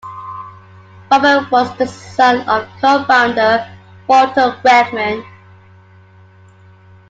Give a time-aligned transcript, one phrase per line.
[1.11, 3.71] Robert was the son of co-founder
[4.07, 5.23] Walter Wegman.